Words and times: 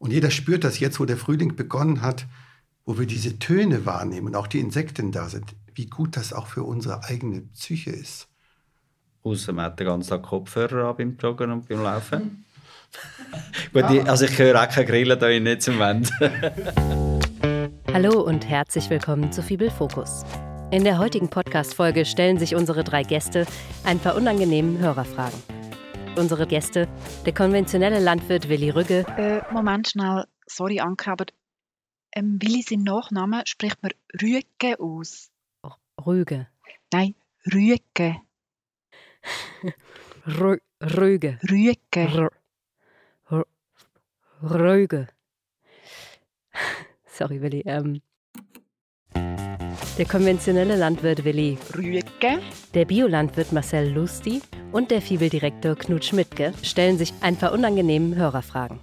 Und 0.00 0.12
jeder 0.12 0.30
spürt 0.30 0.64
das 0.64 0.80
jetzt, 0.80 0.98
wo 0.98 1.04
der 1.04 1.18
Frühling 1.18 1.56
begonnen 1.56 2.00
hat, 2.00 2.26
wo 2.86 2.98
wir 2.98 3.06
diese 3.06 3.38
Töne 3.38 3.84
wahrnehmen, 3.84 4.34
auch 4.34 4.46
die 4.46 4.58
Insekten 4.58 5.12
da 5.12 5.28
sind, 5.28 5.54
wie 5.74 5.86
gut 5.86 6.16
das 6.16 6.32
auch 6.32 6.46
für 6.46 6.64
unsere 6.64 7.04
eigene 7.04 7.42
Psyche 7.42 7.90
ist. 7.90 8.26
Außer 9.22 9.52
man 9.52 9.66
hat 9.66 9.78
den 9.78 9.86
ganzen 9.86 10.08
Tag 10.08 10.22
Kopfhörer 10.22 10.88
an 10.88 10.96
beim 10.96 11.16
Joggen 11.18 11.52
und 11.52 11.68
beim 11.68 11.82
Laufen. 11.82 12.46
Gut, 13.74 13.84
ah. 13.84 14.02
also 14.06 14.24
ich 14.24 14.36
höre 14.38 14.60
auch 14.60 14.68
keine 14.68 14.86
Grillen 14.86 15.18
da 15.18 15.28
nicht 15.28 15.62
zum 15.62 15.78
Wenden. 15.78 16.10
Hallo 17.92 18.22
und 18.22 18.48
herzlich 18.48 18.88
willkommen 18.88 19.30
zu 19.32 19.42
Fibel 19.42 19.70
Fokus. 19.70 20.24
In 20.70 20.82
der 20.82 20.98
heutigen 20.98 21.28
Podcast-Folge 21.28 22.06
stellen 22.06 22.38
sich 22.38 22.54
unsere 22.54 22.84
drei 22.84 23.02
Gäste 23.02 23.46
ein 23.84 23.98
paar 23.98 24.16
unangenehmen 24.16 24.78
Hörerfragen. 24.78 25.59
Unsere 26.16 26.46
Gäste, 26.46 26.88
der 27.24 27.32
konventionelle 27.32 27.98
Landwirt 28.00 28.48
Willi 28.48 28.70
Rügge. 28.70 29.06
Äh, 29.16 29.42
Moment 29.52 29.88
schnell, 29.88 30.24
sorry 30.46 30.80
Anke, 30.80 31.10
aber 31.10 31.26
ähm, 32.12 32.38
Willi 32.42 32.62
sein 32.62 32.82
Nachname 32.82 33.42
spricht 33.46 33.82
man 33.82 33.92
Rüge 34.20 34.78
aus. 34.78 35.30
Oh, 35.62 35.72
Rüge. 36.06 36.48
Nein, 36.92 37.14
Rüge. 37.52 38.20
Rü 40.26 40.58
Rüge. 40.82 41.38
Rüge. 41.48 42.30
Rüge. 44.42 45.08
Sorry, 47.06 47.42
Willi. 47.42 47.62
Ähm, 47.66 48.00
der 49.98 50.06
konventionelle 50.06 50.76
Landwirt 50.76 51.24
Willi 51.24 51.58
Rüegge, 51.76 52.40
der 52.74 52.84
Biolandwirt 52.84 53.52
Marcel 53.52 53.92
Lusti 53.92 54.40
und 54.72 54.90
der 54.90 55.02
Fibeldirektor 55.02 55.74
Knut 55.74 56.04
Schmidtke 56.04 56.52
stellen 56.62 56.98
sich 56.98 57.12
ein 57.20 57.36
paar 57.36 57.52
unangenehmen 57.52 58.14
Hörerfragen. 58.16 58.80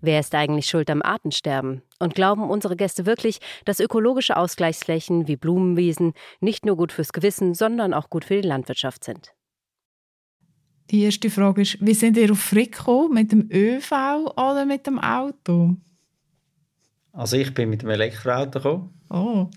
Wer 0.00 0.20
ist 0.20 0.34
eigentlich 0.34 0.66
schuld 0.66 0.90
am 0.90 1.02
Artensterben? 1.02 1.82
Und 1.98 2.14
glauben 2.14 2.48
unsere 2.48 2.76
Gäste 2.76 3.04
wirklich, 3.04 3.38
dass 3.66 3.80
ökologische 3.80 4.36
Ausgleichsflächen 4.36 5.28
wie 5.28 5.36
Blumenwiesen 5.36 6.14
nicht 6.40 6.64
nur 6.64 6.76
gut 6.76 6.92
fürs 6.92 7.12
Gewissen, 7.12 7.54
sondern 7.54 7.92
auch 7.92 8.08
gut 8.08 8.24
für 8.24 8.40
die 8.40 8.48
Landwirtschaft 8.48 9.04
sind? 9.04 9.34
Die 10.90 11.02
erste 11.02 11.30
Frage 11.30 11.62
ist, 11.62 11.78
wie 11.80 11.94
sind 11.94 12.16
ihr 12.16 12.32
auf 12.32 12.40
Frick 12.40 12.78
gekommen? 12.78 13.14
Mit 13.14 13.32
dem 13.32 13.48
ÖV 13.52 13.92
oder 14.36 14.64
mit 14.64 14.86
dem 14.86 14.98
Auto? 14.98 15.76
Also 17.12 17.36
ich 17.36 17.52
bin 17.54 17.70
mit 17.70 17.82
dem 17.82 17.90
Elektroauto 17.90 18.58
gekommen. 18.58 19.00
Oh. 19.10 19.48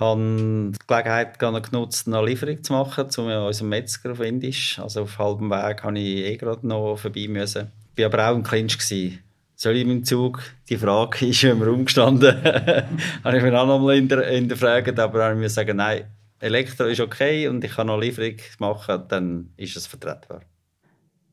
Ich 0.00 0.06
habe 0.06 0.72
die 0.72 0.86
Gelegenheit 0.86 1.38
genutzt, 1.38 2.06
eine 2.06 2.24
Lieferung 2.24 2.64
zu 2.64 2.72
machen 2.72 3.10
zu 3.10 3.20
unserem 3.20 3.68
Metzger 3.68 4.12
auf 4.12 4.20
Indisch. 4.20 4.78
Also 4.78 5.02
auf 5.02 5.18
halbem 5.18 5.50
Weg 5.50 5.84
musste 5.84 5.98
ich 5.98 6.24
eh 6.24 6.36
gerade 6.38 6.66
noch 6.66 6.96
vorbei. 6.96 7.28
Müssen. 7.28 7.70
Ich 7.94 8.02
war 8.02 8.06
aber 8.06 8.30
auch 8.30 8.36
im 8.36 8.42
Clinch. 8.42 8.78
Gewesen. 8.78 9.18
Soll 9.56 9.76
ich 9.76 9.86
im 9.86 10.02
Zug? 10.02 10.40
Die 10.70 10.78
Frage 10.78 11.26
ist 11.26 11.44
im 11.44 11.60
Raum 11.60 11.84
gestanden. 11.84 12.34
habe 13.24 13.36
ich 13.36 13.42
mir 13.42 13.60
auch 13.60 13.66
noch 13.66 13.78
mal 13.78 13.94
hinterfragt, 13.94 14.98
aber 14.98 15.22
habe 15.22 15.34
ich 15.34 15.40
mir 15.40 15.50
sagen, 15.50 15.76
nein, 15.76 16.06
Elektro 16.38 16.84
ist 16.84 17.00
okay 17.00 17.46
und 17.48 17.62
ich 17.62 17.72
kann 17.72 17.88
noch 17.88 17.98
eine 17.98 18.06
Lieferung 18.06 18.36
machen, 18.58 19.02
dann 19.08 19.52
ist 19.58 19.76
es 19.76 19.86
vertretbar. 19.86 20.40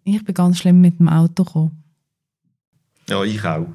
Ich 0.03 0.25
bin 0.25 0.35
ganz 0.35 0.57
schlimm 0.57 0.81
mit 0.81 0.99
dem 0.99 1.07
Auto 1.07 1.45
gekommen. 1.45 1.83
Ja, 3.07 3.23
ich 3.23 3.41
auch. 3.45 3.67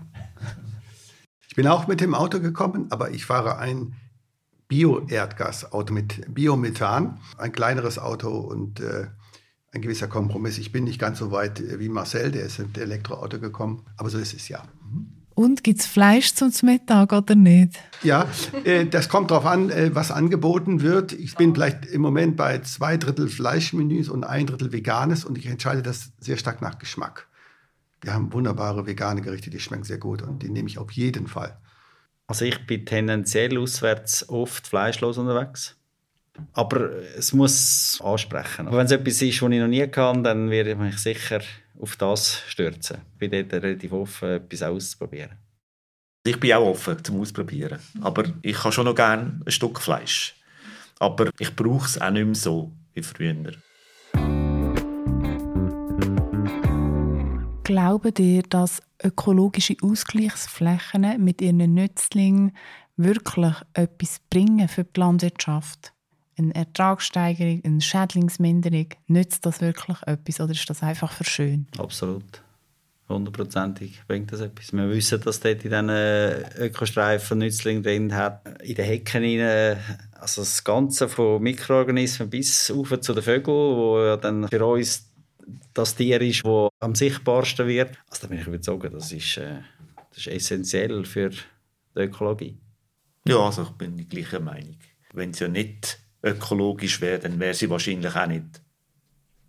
Ich 1.48 1.56
bin 1.56 1.66
auch 1.66 1.86
mit 1.86 2.02
dem 2.02 2.14
Auto 2.14 2.40
gekommen, 2.40 2.88
aber 2.90 3.10
ich 3.10 3.24
fahre 3.24 3.56
ein 3.56 3.94
Bio-Erdgasauto 4.72 5.92
mit 5.92 6.34
Biomethan, 6.34 7.20
ein 7.36 7.52
kleineres 7.52 7.98
Auto 7.98 8.30
und 8.30 8.80
äh, 8.80 9.08
ein 9.70 9.82
gewisser 9.82 10.08
Kompromiss. 10.08 10.56
Ich 10.56 10.72
bin 10.72 10.84
nicht 10.84 10.98
ganz 10.98 11.18
so 11.18 11.30
weit 11.30 11.62
wie 11.78 11.90
Marcel, 11.90 12.30
der 12.30 12.46
ist 12.46 12.58
mit 12.58 12.78
Elektroauto 12.78 13.38
gekommen, 13.38 13.84
aber 13.98 14.08
so 14.08 14.16
ist 14.16 14.32
es 14.32 14.48
ja. 14.48 14.62
Und 15.34 15.62
gibt 15.62 15.80
es 15.80 15.86
Fleisch 15.86 16.32
zum 16.32 16.50
Mittag 16.62 17.12
oder 17.12 17.34
nicht? 17.34 17.78
Ja, 18.02 18.26
äh, 18.64 18.86
das 18.86 19.10
kommt 19.10 19.30
darauf 19.30 19.44
an, 19.44 19.68
äh, 19.68 19.94
was 19.94 20.10
angeboten 20.10 20.80
wird. 20.80 21.12
Ich 21.12 21.34
bin 21.34 21.52
vielleicht 21.54 21.84
im 21.84 22.00
Moment 22.00 22.38
bei 22.38 22.60
zwei 22.60 22.96
Drittel 22.96 23.28
Fleischmenüs 23.28 24.08
und 24.08 24.24
ein 24.24 24.46
Drittel 24.46 24.72
Veganes 24.72 25.26
und 25.26 25.36
ich 25.36 25.44
entscheide 25.48 25.82
das 25.82 26.12
sehr 26.18 26.38
stark 26.38 26.62
nach 26.62 26.78
Geschmack. 26.78 27.28
Wir 28.00 28.14
haben 28.14 28.32
wunderbare 28.32 28.86
vegane 28.86 29.20
Gerichte, 29.20 29.50
die 29.50 29.60
schmecken 29.60 29.84
sehr 29.84 29.98
gut 29.98 30.22
und 30.22 30.42
die 30.42 30.48
nehme 30.48 30.70
ich 30.70 30.78
auf 30.78 30.92
jeden 30.92 31.26
Fall. 31.26 31.58
Also 32.26 32.44
ich 32.44 32.66
bin 32.66 32.86
tendenziell 32.86 33.58
auswärts 33.58 34.28
oft 34.28 34.66
fleischlos 34.66 35.18
unterwegs. 35.18 35.76
Aber 36.54 36.90
es 37.16 37.32
muss 37.32 38.00
ansprechen. 38.02 38.70
wenn 38.70 38.86
es 38.86 38.92
etwas 38.92 39.20
ist, 39.20 39.42
was 39.42 39.50
ich 39.50 39.58
noch 39.58 39.68
nie 39.68 39.86
kann, 39.88 40.24
dann 40.24 40.50
werde 40.50 40.72
ich 40.72 40.78
mich 40.78 40.98
sicher 40.98 41.40
auf 41.78 41.96
das 41.96 42.42
stürzen. 42.48 42.98
Ich 43.12 43.18
bin 43.18 43.30
dort 43.30 43.62
relativ 43.62 43.92
offen, 43.92 44.30
etwas 44.30 44.62
auszuprobieren. 44.62 45.36
Ich 46.24 46.38
bin 46.38 46.52
auch 46.52 46.66
offen 46.66 47.02
zum 47.02 47.20
Ausprobieren. 47.20 47.80
Aber 48.00 48.24
ich 48.42 48.56
kann 48.56 48.72
schon 48.72 48.84
noch 48.84 48.94
gerne 48.94 49.40
ein 49.44 49.50
Stück 49.50 49.80
Fleisch. 49.80 50.36
Aber 51.00 51.30
ich 51.38 51.54
brauche 51.56 51.86
es 51.86 52.00
auch 52.00 52.10
nicht 52.10 52.24
mehr 52.24 52.34
so 52.34 52.72
wie 52.94 53.02
früher. 53.02 53.52
Glauben 57.64 58.12
ihr, 58.18 58.42
dass 58.42 58.82
ökologische 59.04 59.76
Ausgleichsflächen 59.82 61.22
mit 61.22 61.40
ihren 61.40 61.74
Nützlingen 61.74 62.56
wirklich 62.96 63.54
etwas 63.74 64.20
bringen 64.30 64.66
für 64.66 64.82
die 64.82 64.98
Landwirtschaft? 64.98 65.92
Eine 66.36 66.54
Ertragssteigerung, 66.56 67.62
eine 67.64 67.80
Schädlingsminderung, 67.80 68.88
nützt 69.06 69.46
das 69.46 69.60
wirklich 69.60 69.96
etwas 70.06 70.40
oder 70.40 70.52
ist 70.52 70.68
das 70.68 70.82
einfach 70.82 71.12
für 71.12 71.24
schön? 71.24 71.68
Absolut. 71.78 72.42
Hundertprozentig 73.08 74.00
bringt 74.08 74.32
das 74.32 74.40
etwas. 74.40 74.72
Wir 74.72 74.88
wissen, 74.88 75.20
dass 75.20 75.38
dort 75.38 75.64
in 75.64 75.70
diesen 75.70 75.90
Ökostreifen 76.58 77.38
Nützlinge 77.38 77.82
drin 77.82 78.14
hat. 78.14 78.40
In 78.62 78.74
den 78.74 78.84
Hecken 78.84 79.22
rein, 79.22 79.76
also 80.18 80.40
das 80.40 80.64
Ganze 80.64 81.08
von 81.08 81.40
Mikroorganismen 81.42 82.28
bis 82.28 82.70
auf 82.72 82.98
zu 83.00 83.12
den 83.14 83.22
Vögeln, 83.22 83.76
wo 83.76 84.00
ja 84.00 84.16
dann 84.16 84.48
für 84.48 84.66
uns 84.66 85.11
das 85.74 85.94
Tier 85.94 86.20
ist, 86.20 86.44
das 86.44 86.70
am 86.80 86.94
sichtbarsten 86.94 87.66
wird. 87.66 87.96
Also 88.08 88.22
da 88.22 88.28
bin 88.28 88.40
ich 88.40 88.46
überzeugt, 88.46 88.92
das 88.92 89.12
ist, 89.12 89.36
äh, 89.36 89.60
das 90.10 90.18
ist 90.18 90.26
essentiell 90.28 91.04
für 91.04 91.30
die 91.30 91.38
Ökologie. 91.96 92.58
Ja, 93.26 93.38
also 93.38 93.62
ich 93.62 93.70
bin 93.70 93.96
die 93.96 94.08
gleicher 94.08 94.40
Meinung. 94.40 94.76
Wenn 95.12 95.30
es 95.30 95.38
ja 95.38 95.48
nicht 95.48 95.98
ökologisch 96.22 97.00
wäre, 97.00 97.18
dann 97.18 97.38
wäre 97.38 97.54
sie 97.54 97.70
wahrscheinlich 97.70 98.14
auch 98.14 98.26
nicht 98.26 98.62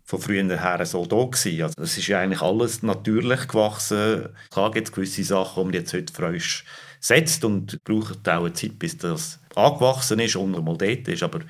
von 0.04 0.20
früher 0.20 0.60
her 0.60 0.86
so 0.86 1.06
da 1.06 1.24
gewesen. 1.24 1.62
Also 1.62 1.82
es 1.82 1.96
ist 1.96 2.08
ja 2.08 2.20
eigentlich 2.20 2.42
alles 2.42 2.82
natürlich 2.82 3.48
gewachsen. 3.48 4.28
Klar 4.50 4.70
gibt 4.70 4.88
es 4.88 4.92
gewisse 4.92 5.24
Sachen, 5.24 5.62
die 5.62 5.64
man 5.64 5.74
jetzt 5.74 5.94
heute 5.94 6.12
frisch 6.12 6.64
setzt 7.00 7.44
und 7.44 7.82
braucht 7.84 8.28
auch 8.28 8.44
eine 8.44 8.52
Zeit, 8.52 8.78
bis 8.78 8.98
das 8.98 9.40
angewachsen 9.54 10.18
ist 10.20 10.36
und 10.36 10.52
mal 10.52 10.76
dort 10.76 11.08
ist. 11.08 11.22
Aber 11.22 11.40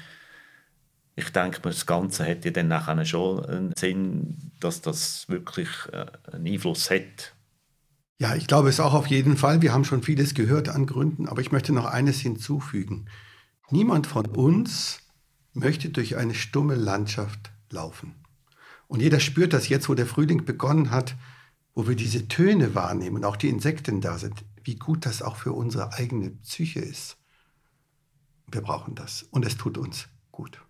ich 1.17 1.31
denke, 1.31 1.61
das 1.61 1.87
Ganze 1.87 2.27
ja 2.27 2.35
dann 2.35 2.69
nachher 2.69 3.05
schon 3.05 3.45
einen 3.45 3.73
Sinn, 3.77 4.53
dass 4.61 4.81
das 4.81 5.29
wirklich 5.29 5.69
äh, 5.93 6.07
einen 6.33 6.47
Einfluss 6.47 6.91
hat. 6.91 7.35
Ja, 8.19 8.35
ich 8.35 8.47
glaube 8.47 8.69
es 8.69 8.81
auch 8.81 8.95
auf 8.95 9.07
jeden 9.07 9.37
Fall. 9.37 9.63
Wir 9.63 9.73
haben 9.73 9.85
schon 9.85 10.03
vieles 10.03 10.35
gehört 10.35 10.69
an 10.69 10.87
Gründen, 10.87 11.29
aber 11.29 11.41
ich 11.41 11.53
möchte 11.53 11.73
noch 11.73 11.87
eines 11.87 12.21
hinzufügen. 12.21 13.07
Niemand 13.71 14.07
von 14.07 14.27
uns 14.27 15.01
möchte 15.53 15.91
durch 15.91 16.17
eine 16.17 16.35
stumme 16.35 16.75
Landschaft 16.75 17.51
laufen. 17.71 18.15
Und 18.87 19.01
jeder 19.01 19.21
spürt 19.21 19.53
das 19.53 19.69
jetzt, 19.69 19.89
wo 19.89 19.95
der 19.95 20.07
Frühling 20.07 20.45
begonnen 20.45 20.91
hat, 20.91 21.17
wo 21.75 21.89
wir 21.89 21.97
diese 21.97 22.29
Töne 22.29 22.75
wahrnehmen, 22.75 23.25
auch 23.25 23.37
die 23.37 23.49
Insekten 23.49 24.01
da 24.01 24.19
sind, 24.19 24.45
wie 24.63 24.77
gut 24.77 25.07
das 25.07 25.23
auch 25.23 25.37
für 25.37 25.53
unsere 25.53 25.93
eigene 25.93 26.31
Psyche 26.31 26.81
ist. 26.81 27.17
Wir 28.51 28.61
brauchen 28.61 28.95
das 28.95 29.25
und 29.31 29.45
es 29.45 29.57
tut 29.57 29.79
uns 29.79 30.09
gut. 30.31 30.64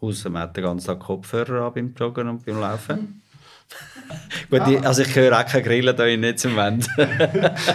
Außer 0.00 0.30
man 0.30 0.42
hat 0.42 0.56
den 0.56 0.64
ganzen 0.64 0.86
Tag 0.86 1.00
Kopfhörer 1.00 1.66
an 1.66 1.74
beim 1.74 1.94
Joggen 1.94 2.28
und 2.28 2.44
beim 2.44 2.60
Laufen. 2.60 3.22
Gut, 4.50 4.60
ah. 4.60 4.80
also 4.84 5.02
ich 5.02 5.14
höre 5.14 5.38
auch 5.38 5.46
keine 5.46 5.64
Grillen 5.64 5.96
da 5.96 6.04
nicht 6.06 6.38
zum 6.38 6.56
Wenden. 6.56 6.86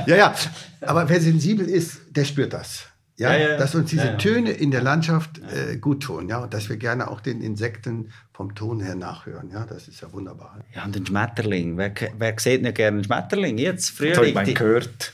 ja, 0.05 0.15
ja, 0.15 0.35
aber 0.81 1.09
wer 1.09 1.19
sensibel 1.19 1.67
ist, 1.67 2.01
der 2.09 2.25
spürt 2.25 2.53
das. 2.53 2.85
Ja, 3.17 3.35
ja, 3.35 3.49
ja. 3.49 3.57
dass 3.57 3.75
uns 3.75 3.89
diese 3.89 4.07
ja, 4.07 4.15
Töne 4.15 4.51
in 4.51 4.71
der 4.71 4.81
Landschaft 4.81 5.41
äh, 5.53 5.77
gut 5.77 6.01
tun, 6.03 6.29
ja, 6.29 6.39
und 6.39 6.53
dass 6.53 6.69
wir 6.69 6.77
gerne 6.77 7.11
auch 7.11 7.19
den 7.19 7.41
Insekten 7.41 8.11
vom 8.33 8.55
Ton 8.55 8.79
her 8.79 8.95
nachhören, 8.95 9.51
ja, 9.51 9.65
das 9.65 9.87
ist 9.87 10.01
ja 10.01 10.11
wunderbar. 10.11 10.59
Ja, 10.73 10.85
und 10.85 10.95
den 10.95 11.05
Schmetterling, 11.05 11.77
wer, 11.77 11.93
wer 12.17 12.33
sieht 12.39 12.63
nicht 12.63 12.75
gerne 12.75 12.97
einen 12.97 13.03
Schmetterling? 13.03 13.57
Jetzt, 13.57 13.91
früher... 13.91 14.15
Das 14.15 14.33
habe 14.33 14.49
ich 14.49 14.55
gehört. 14.55 15.13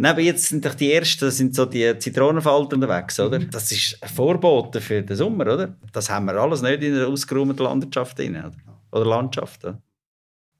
Nein, 0.00 0.12
aber 0.12 0.20
jetzt 0.20 0.44
sind 0.44 0.64
doch 0.64 0.74
die 0.74 0.92
ersten, 0.92 1.24
das 1.24 1.36
sind 1.36 1.56
so 1.56 1.64
die 1.64 1.98
Zitronenfalten 1.98 2.80
unterwegs, 2.80 3.18
oder? 3.18 3.40
Mhm. 3.40 3.50
Das 3.50 3.72
ist 3.72 3.98
ein 4.00 4.08
Vorbote 4.08 4.80
für 4.80 5.02
den 5.02 5.16
Sommer, 5.16 5.52
oder? 5.52 5.76
Das 5.92 6.08
haben 6.08 6.26
wir 6.26 6.34
alles 6.34 6.62
nicht 6.62 6.82
in 6.84 6.94
einer 6.94 7.08
ausgeräumten 7.08 7.64
Landwirtschaft 7.64 8.16
drin, 8.16 8.36
oder? 8.36 8.52
oder 8.92 9.04
Landschaft. 9.04 9.64
Oder? 9.64 9.82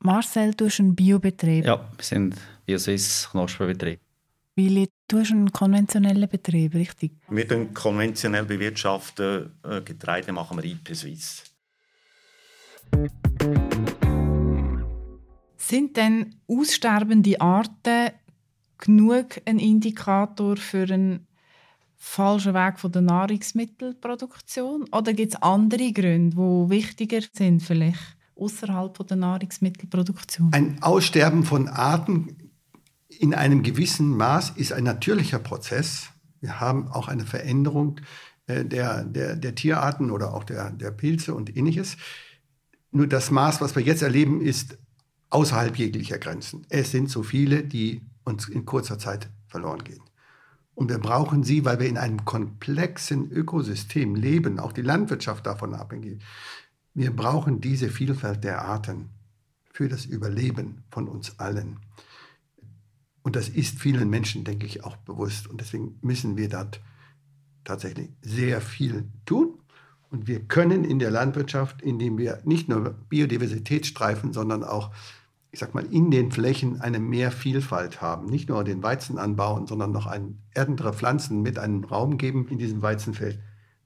Marcel, 0.00 0.54
du 0.54 0.66
hast 0.66 0.80
einen 0.80 0.94
Biobetrieb. 0.94 1.64
Ja, 1.64 1.76
wir 1.76 2.04
sind 2.04 2.34
Bioswiss 2.66 3.28
Knospenbetrieb. 3.30 4.00
Willi, 4.56 4.88
du 5.06 5.20
hast 5.20 5.30
einen 5.30 5.52
konventionellen 5.52 6.28
Betrieb, 6.28 6.74
richtig? 6.74 7.12
Wir 7.28 7.46
bewirtschaften 7.46 7.72
konventionell 7.74 8.44
bewirtschaften. 8.44 9.52
Äh, 9.62 9.82
Getreide 9.82 10.32
machen 10.32 10.60
wir 10.60 10.64
IP 10.64 10.94
Swiss. 10.96 11.44
Sind 15.56 15.96
denn 15.96 16.34
aussterbende 16.48 17.40
Arten 17.40 18.10
genug 18.78 19.40
ein 19.44 19.58
Indikator 19.58 20.56
für 20.56 20.92
einen 20.92 21.26
falschen 21.96 22.54
Weg 22.54 22.78
von 22.78 22.92
der 22.92 23.02
Nahrungsmittelproduktion? 23.02 24.84
Oder 24.92 25.12
gibt 25.12 25.34
es 25.34 25.42
andere 25.42 25.92
Gründe, 25.92 26.36
die 26.36 26.70
wichtiger 26.70 27.20
sind 27.32 27.62
vielleicht 27.62 28.16
außerhalb 28.36 29.06
der 29.06 29.16
Nahrungsmittelproduktion? 29.16 30.52
Ein 30.52 30.82
Aussterben 30.82 31.44
von 31.44 31.68
Arten 31.68 32.36
in 33.08 33.34
einem 33.34 33.62
gewissen 33.62 34.16
Maß 34.16 34.50
ist 34.56 34.72
ein 34.72 34.84
natürlicher 34.84 35.40
Prozess. 35.40 36.08
Wir 36.40 36.60
haben 36.60 36.88
auch 36.88 37.08
eine 37.08 37.26
Veränderung 37.26 38.00
äh, 38.46 38.64
der, 38.64 39.04
der, 39.04 39.34
der 39.34 39.54
Tierarten 39.54 40.10
oder 40.10 40.34
auch 40.34 40.44
der, 40.44 40.70
der 40.70 40.92
Pilze 40.92 41.34
und 41.34 41.56
ähnliches. 41.56 41.96
Nur 42.92 43.06
das 43.06 43.30
Maß, 43.30 43.60
was 43.60 43.74
wir 43.74 43.82
jetzt 43.82 44.02
erleben, 44.02 44.40
ist 44.40 44.78
außerhalb 45.30 45.76
jeglicher 45.76 46.18
Grenzen. 46.18 46.64
Es 46.68 46.90
sind 46.90 47.10
so 47.10 47.22
viele, 47.22 47.64
die 47.64 48.02
uns 48.28 48.48
in 48.48 48.64
kurzer 48.64 48.98
Zeit 48.98 49.28
verloren 49.46 49.82
gehen. 49.82 50.02
Und 50.74 50.90
wir 50.90 50.98
brauchen 50.98 51.42
sie, 51.42 51.64
weil 51.64 51.80
wir 51.80 51.88
in 51.88 51.98
einem 51.98 52.24
komplexen 52.24 53.32
Ökosystem 53.32 54.14
leben, 54.14 54.60
auch 54.60 54.72
die 54.72 54.82
Landwirtschaft 54.82 55.44
davon 55.46 55.74
abhängig. 55.74 56.22
Wir 56.94 57.10
brauchen 57.14 57.60
diese 57.60 57.88
Vielfalt 57.88 58.44
der 58.44 58.62
Arten 58.64 59.10
für 59.72 59.88
das 59.88 60.04
Überleben 60.04 60.84
von 60.90 61.08
uns 61.08 61.38
allen. 61.40 61.80
Und 63.22 63.34
das 63.34 63.48
ist 63.48 63.80
vielen 63.80 64.08
Menschen, 64.08 64.44
denke 64.44 64.66
ich, 64.66 64.84
auch 64.84 64.96
bewusst. 64.96 65.48
Und 65.48 65.60
deswegen 65.60 65.98
müssen 66.00 66.36
wir 66.36 66.48
dort 66.48 66.80
tatsächlich 67.64 68.10
sehr 68.22 68.60
viel 68.60 69.04
tun. 69.26 69.58
Und 70.10 70.26
wir 70.26 70.40
können 70.44 70.84
in 70.84 70.98
der 70.98 71.10
Landwirtschaft, 71.10 71.82
indem 71.82 72.18
wir 72.18 72.40
nicht 72.44 72.68
nur 72.68 72.90
Biodiversität 73.08 73.84
streifen, 73.84 74.32
sondern 74.32 74.64
auch, 74.64 74.92
ich 75.50 75.60
sag 75.60 75.74
mal, 75.74 75.84
in 75.86 76.10
den 76.10 76.30
Flächen 76.30 76.80
eine 76.80 76.98
mehr 76.98 77.30
Vielfalt 77.30 78.00
haben. 78.00 78.26
Nicht 78.26 78.48
nur 78.48 78.64
den 78.64 78.82
Weizen 78.82 79.18
anbauen, 79.18 79.66
sondern 79.66 79.92
noch 79.92 80.06
ein, 80.06 80.42
andere 80.56 80.92
Pflanzen 80.92 81.42
mit 81.42 81.58
einem 81.58 81.84
Raum 81.84 82.18
geben 82.18 82.46
in 82.48 82.58
diesem 82.58 82.82
Weizenfeld 82.82 83.38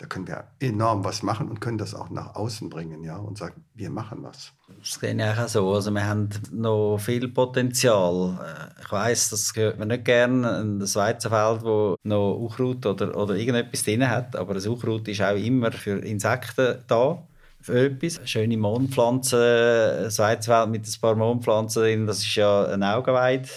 da 0.03 0.09
können 0.09 0.27
wir 0.27 0.45
enorm 0.59 1.05
was 1.05 1.23
machen 1.23 1.49
und 1.49 1.61
können 1.61 1.79
das 1.79 1.95
auch 1.95 2.11
nach 2.11 2.35
außen 2.35 2.69
bringen 2.69 3.05
ja, 3.05 3.17
und 3.19 3.39
sagen, 3.39 3.65
wir 3.75 3.89
machen 3.89 4.19
was. 4.23 4.53
Das 4.81 4.95
sehe 4.95 5.15
ich 5.15 5.39
auch 5.39 5.49
so. 5.49 5.73
Also 5.73 5.93
wir 5.93 6.05
haben 6.05 6.29
noch 6.51 6.99
viel 6.99 7.29
Potenzial. 7.29 8.37
Ich 8.83 8.91
weiß, 8.91 9.31
das 9.31 9.55
gehört 9.55 9.79
mir 9.79 9.87
nicht 9.87 10.05
gerne, 10.05 10.79
das 10.81 10.97
Weizenfeld, 10.97 11.63
wo 11.63 11.95
noch 12.03 12.35
Unkraut 12.35 12.85
oder, 12.85 13.17
oder 13.17 13.37
irgendetwas 13.37 13.85
drin 13.85 14.09
hat, 14.09 14.35
aber 14.35 14.55
das 14.55 14.67
Unkraut 14.67 15.07
ist 15.07 15.23
auch 15.23 15.37
immer 15.37 15.71
für 15.71 15.99
Insekten 15.99 16.79
da. 16.89 17.23
Etwas. 17.69 18.21
Schöne 18.25 18.57
Mondpflanzen, 18.57 19.39
das 19.39 20.19
Weizenfeld 20.19 20.71
mit 20.71 20.87
ein 20.87 21.01
paar 21.01 21.15
Mondpflanzen 21.15 21.83
drin, 21.83 22.07
das 22.07 22.19
ist 22.19 22.35
ja 22.35 22.67
ein 22.67 22.83
Augenweid. 22.83 23.49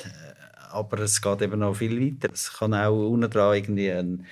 Aber 0.71 0.99
es 0.99 1.21
geht 1.21 1.41
eben 1.41 1.59
noch 1.59 1.75
viel 1.75 1.99
weiter. 1.99 2.33
Es 2.33 2.53
kann 2.53 2.73
auch 2.73 3.09
unten 3.09 3.29
dran 3.29 3.55
irgendwie 3.55 3.91
ein 3.91 4.25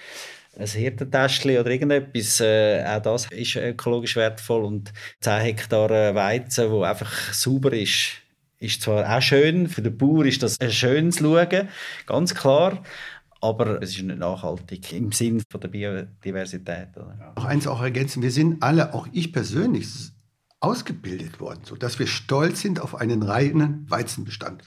ein 0.58 0.68
Hirtentäschchen 0.68 1.58
oder 1.58 1.72
irgendetwas, 1.72 2.40
äh, 2.40 2.84
auch 2.86 3.02
das 3.02 3.25
ist 3.31 3.56
ökologisch 3.56 4.16
wertvoll. 4.16 4.64
Und 4.64 4.94
10 5.22 5.42
Hektar 5.42 5.90
äh, 5.92 6.16
Weizen, 6.16 6.70
wo 6.70 6.84
einfach 6.84 7.34
sauber 7.34 7.74
ist, 7.74 8.12
ist 8.60 8.81
zwar 8.81 9.18
auch 9.18 9.22
schön, 9.22 9.68
für 9.68 9.81
den 9.81 9.98
Bauer 9.98 10.25
ist 10.25 10.42
das 10.44 10.60
ein 10.62 10.72
schönes 10.72 11.20
Schauen, 11.20 11.70
ganz 12.06 12.34
klar, 12.34 12.84
aber 13.44 13.81
es 13.81 13.92
ist 13.92 14.04
nicht 14.04 14.19
nachhaltig 14.19 14.94
im 14.94 15.12
Sinne 15.12 15.44
der 15.54 15.68
Biodiversität. 15.68 16.90
Oder? 16.95 17.34
Noch 17.36 17.45
eins 17.45 17.68
auch 17.68 17.81
ergänzen, 17.81 18.24
wir 18.24 18.31
sind 18.31 18.63
alle, 18.63 18.94
auch 18.94 19.07
ich 19.12 19.34
persönlich, 19.34 19.88
ausgebildet 20.60 21.42
worden, 21.42 21.60
sodass 21.66 22.00
wir 22.00 22.07
stolz 22.07 22.62
sind 22.62 22.80
auf 22.80 22.95
einen 22.95 23.22
reinen 23.22 23.86
Weizenbestand 23.90 24.63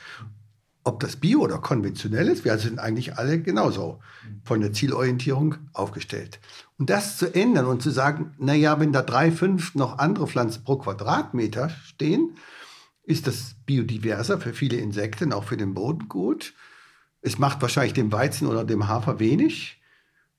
ob 0.86 1.00
das 1.00 1.16
Bio 1.16 1.40
oder 1.40 1.58
konventionell 1.58 2.28
ist, 2.28 2.44
wir 2.44 2.56
sind 2.58 2.78
eigentlich 2.78 3.18
alle 3.18 3.42
genauso 3.42 3.98
von 4.44 4.60
der 4.60 4.72
Zielorientierung 4.72 5.56
aufgestellt. 5.72 6.38
Und 6.78 6.90
das 6.90 7.18
zu 7.18 7.34
ändern 7.34 7.66
und 7.66 7.82
zu 7.82 7.90
sagen, 7.90 8.36
naja, 8.38 8.78
wenn 8.78 8.92
da 8.92 9.02
drei, 9.02 9.32
fünf 9.32 9.74
noch 9.74 9.98
andere 9.98 10.28
Pflanzen 10.28 10.62
pro 10.62 10.76
Quadratmeter 10.76 11.70
stehen, 11.70 12.36
ist 13.02 13.26
das 13.26 13.56
biodiverser 13.66 14.38
für 14.38 14.52
viele 14.52 14.76
Insekten, 14.76 15.32
auch 15.32 15.44
für 15.44 15.56
den 15.56 15.74
Boden 15.74 16.08
gut. 16.08 16.54
Es 17.26 17.40
macht 17.40 17.60
wahrscheinlich 17.60 17.94
dem 17.94 18.12
Weizen 18.12 18.46
oder 18.46 18.64
dem 18.64 18.86
Hafer 18.86 19.18
wenig. 19.18 19.80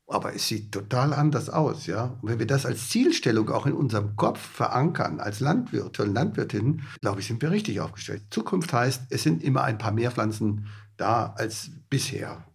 Aber 0.07 0.33
es 0.33 0.47
sieht 0.47 0.71
total 0.71 1.13
anders 1.13 1.49
aus, 1.49 1.85
ja. 1.85 2.17
Und 2.21 2.29
wenn 2.29 2.39
wir 2.39 2.47
das 2.47 2.65
als 2.65 2.87
Zielstellung 2.87 3.49
auch 3.49 3.65
in 3.65 3.73
unserem 3.73 4.15
Kopf 4.15 4.39
verankern, 4.39 5.19
als 5.19 5.41
Landwirte 5.41 6.03
und 6.03 6.13
Landwirtinnen, 6.13 6.83
glaube 7.01 7.19
ich, 7.19 7.27
sind 7.27 7.41
wir 7.41 7.51
richtig 7.51 7.81
aufgestellt. 7.81 8.23
Zukunft 8.29 8.71
heißt, 8.71 9.01
es 9.09 9.23
sind 9.23 9.43
immer 9.43 9.65
ein 9.65 9.77
paar 9.77 9.91
mehr 9.91 10.11
Pflanzen 10.11 10.67
da 10.95 11.33
als 11.37 11.71
bisher. 11.89 12.45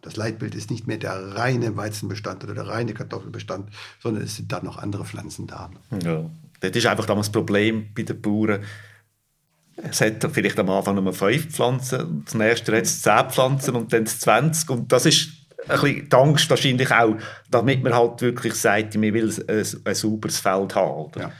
Das 0.00 0.16
Leitbild 0.16 0.56
ist 0.56 0.72
nicht 0.72 0.88
mehr 0.88 0.98
der 0.98 1.36
reine 1.36 1.76
Weizenbestand 1.76 2.42
oder 2.42 2.54
der 2.54 2.66
reine 2.66 2.94
Kartoffelbestand, 2.94 3.70
sondern 4.00 4.24
es 4.24 4.34
sind 4.34 4.50
da 4.50 4.60
noch 4.60 4.76
andere 4.76 5.04
Pflanzen 5.04 5.46
da. 5.46 5.70
Ja, 6.02 6.28
das 6.58 6.72
ist 6.72 6.86
einfach 6.86 7.06
damals 7.06 7.28
das 7.28 7.32
Problem 7.32 7.94
bei 7.94 8.02
den 8.02 8.20
Bauern. 8.20 8.64
Es 9.76 10.00
hat 10.00 10.26
vielleicht 10.32 10.58
am 10.58 10.70
Anfang 10.70 11.02
nur 11.02 11.12
fünf 11.12 11.48
Pflanzen, 11.48 12.22
das 12.24 12.34
nächste 12.34 12.76
hat 12.76 12.84
es 12.84 13.02
zehn 13.02 13.30
Pflanzen 13.30 13.74
und 13.74 13.92
dann 13.92 14.06
20. 14.06 14.70
Und 14.70 14.92
das 14.92 15.06
ist 15.06 15.28
ein 15.68 15.80
bisschen 15.80 16.08
die 16.08 16.16
Angst 16.16 16.50
wahrscheinlich 16.50 16.90
auch, 16.90 17.16
damit 17.50 17.82
man 17.82 17.94
halt 17.94 18.20
wirklich 18.22 18.54
sagt, 18.54 18.94
man 18.96 19.14
will 19.14 19.32
ein, 19.48 19.64
ein 19.84 19.94
sauberes 19.94 20.40
Feld 20.40 20.74
haben. 20.74 21.10
Ja. 21.18 21.32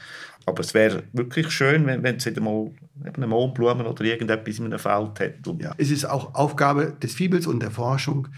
Aber 0.47 0.61
es 0.61 0.75
wäre 0.75 1.05
wirklich 1.13 1.51
schön, 1.51 1.87
wenn, 1.87 2.03
wenn 2.03 2.17
es 2.17 2.27
wieder 2.27 2.41
mal 2.41 2.71
eine 3.15 3.27
Mohnblumen 3.27 3.87
oder 3.87 4.05
irgendetwas 4.05 4.59
in 4.59 4.67
einem 4.67 4.79
Feld 4.79 5.21
hat. 5.21 5.61
Ja. 5.61 5.75
Es 5.77 5.91
ist 5.91 6.05
auch 6.05 6.35
Aufgabe 6.35 6.97
des 7.01 7.15
Fiebels 7.15 7.47
und 7.47 7.61
der 7.61 7.71
Forschung, 7.71 8.29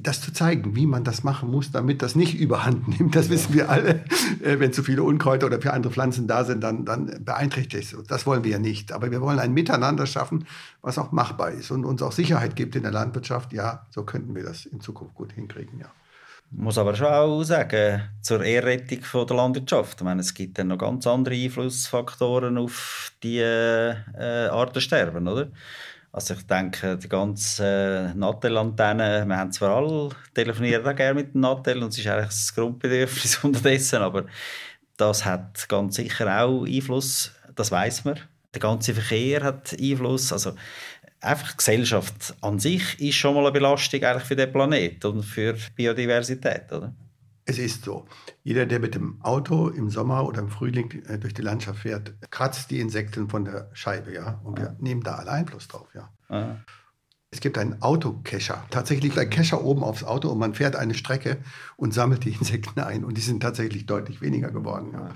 das 0.00 0.20
zu 0.20 0.32
zeigen, 0.32 0.76
wie 0.76 0.86
man 0.86 1.04
das 1.04 1.24
machen 1.24 1.50
muss, 1.50 1.70
damit 1.70 2.02
das 2.02 2.14
nicht 2.14 2.34
überhand 2.38 2.88
nimmt. 2.88 3.14
Das 3.14 3.28
wissen 3.30 3.54
wir 3.54 3.68
alle. 3.68 4.04
Äh, 4.42 4.58
wenn 4.58 4.72
zu 4.72 4.82
viele 4.82 5.02
Unkräuter 5.02 5.46
oder 5.46 5.60
für 5.60 5.72
andere 5.74 5.92
Pflanzen 5.92 6.26
da 6.26 6.44
sind, 6.44 6.62
dann, 6.62 6.86
dann 6.86 7.22
beeinträchtigt 7.22 7.94
es. 7.94 8.06
Das 8.06 8.26
wollen 8.26 8.42
wir 8.42 8.52
ja 8.52 8.58
nicht. 8.58 8.90
Aber 8.92 9.10
wir 9.10 9.20
wollen 9.20 9.38
ein 9.38 9.52
Miteinander 9.52 10.06
schaffen, 10.06 10.46
was 10.80 10.96
auch 10.96 11.12
machbar 11.12 11.50
ist 11.50 11.70
und 11.70 11.84
uns 11.84 12.00
auch 12.00 12.12
Sicherheit 12.12 12.56
gibt 12.56 12.74
in 12.74 12.82
der 12.82 12.92
Landwirtschaft. 12.92 13.52
Ja, 13.52 13.86
so 13.90 14.02
könnten 14.04 14.34
wir 14.34 14.44
das 14.44 14.64
in 14.64 14.80
Zukunft 14.80 15.14
gut 15.14 15.32
hinkriegen. 15.32 15.78
Ja. 15.78 15.92
Ich 16.52 16.58
muss 16.58 16.78
aber 16.78 16.96
schon 16.96 17.06
auch 17.06 17.42
sagen, 17.44 18.02
zur 18.22 18.42
Ehrrettung 18.42 19.26
der 19.26 19.36
Landwirtschaft. 19.36 20.00
Ich 20.00 20.04
meine, 20.04 20.20
es 20.20 20.34
gibt 20.34 20.58
dann 20.58 20.68
noch 20.68 20.78
ganz 20.78 21.06
andere 21.06 21.34
Einflussfaktoren 21.34 22.58
auf 22.58 23.12
die 23.22 23.38
äh, 23.38 23.94
Artensterben, 24.50 25.28
oder? 25.28 25.48
Also 26.12 26.34
ich 26.34 26.46
denke, 26.46 26.96
die 26.96 27.08
ganze 27.08 28.12
äh, 28.12 28.14
Nattel-Antenne, 28.14 29.24
wir 29.26 29.36
haben 29.36 29.52
zwar 29.52 29.76
alle 29.76 30.08
telefonieren 30.34 30.84
auch 30.84 30.96
gerne 30.96 31.14
mit 31.22 31.34
dem 31.34 31.42
Nattel 31.42 31.82
und 31.82 31.90
es 31.90 31.98
ist 31.98 32.06
eigentlich 32.08 32.26
das 32.26 32.54
Grundbedürfnis 32.54 33.36
unterdessen, 33.44 34.02
aber 34.02 34.26
das 34.96 35.24
hat 35.24 35.68
ganz 35.68 35.96
sicher 35.96 36.42
auch 36.42 36.66
Einfluss, 36.66 37.32
das 37.54 37.70
weiß 37.70 38.04
man. 38.04 38.18
Der 38.52 38.60
ganze 38.60 38.92
Verkehr 38.92 39.44
hat 39.44 39.72
Einfluss, 39.80 40.32
also 40.32 40.54
einfach 41.20 41.52
die 41.52 41.58
Gesellschaft 41.58 42.34
an 42.40 42.58
sich 42.58 43.00
ist 43.00 43.14
schon 43.14 43.34
mal 43.34 43.42
eine 43.44 43.52
Belastung 43.52 44.02
eigentlich 44.02 44.24
für 44.24 44.36
den 44.36 44.50
Planeten 44.50 45.06
und 45.06 45.22
für 45.22 45.52
die 45.52 45.70
Biodiversität, 45.76 46.72
oder? 46.72 46.92
Es 47.50 47.58
ist 47.58 47.84
so. 47.84 48.06
Jeder, 48.44 48.64
der 48.64 48.78
mit 48.78 48.94
dem 48.94 49.20
Auto 49.22 49.70
im 49.70 49.90
Sommer 49.90 50.24
oder 50.24 50.38
im 50.38 50.50
Frühling 50.50 51.02
äh, 51.08 51.18
durch 51.18 51.34
die 51.34 51.42
Landschaft 51.42 51.80
fährt, 51.80 52.14
kratzt 52.30 52.70
die 52.70 52.78
Insekten 52.78 53.28
von 53.28 53.44
der 53.44 53.70
Scheibe, 53.72 54.14
ja. 54.14 54.40
Und 54.44 54.60
wir 54.60 54.70
ah. 54.70 54.76
nehmen 54.78 55.02
da 55.02 55.16
alle 55.16 55.32
Einfluss 55.32 55.66
drauf, 55.66 55.88
ja. 55.92 56.12
Ah. 56.28 56.58
Es 57.32 57.40
gibt 57.40 57.58
einen 57.58 57.82
Autocacher, 57.82 58.64
tatsächlich 58.70 59.18
ein 59.18 59.28
Cacher 59.30 59.64
oben 59.64 59.82
aufs 59.82 60.04
Auto 60.04 60.28
und 60.28 60.38
man 60.38 60.54
fährt 60.54 60.76
eine 60.76 60.94
Strecke 60.94 61.38
und 61.76 61.92
sammelt 61.92 62.24
die 62.24 62.30
Insekten 62.30 62.78
ein. 62.78 63.04
Und 63.04 63.16
die 63.16 63.20
sind 63.20 63.40
tatsächlich 63.40 63.84
deutlich 63.84 64.20
weniger 64.20 64.52
geworden. 64.52 64.90
Ja. 64.92 65.08